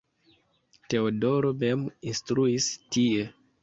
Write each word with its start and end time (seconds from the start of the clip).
Teodoro 0.93 1.53
mem 1.67 1.87
instruis 2.15 2.75
tie. 2.93 3.33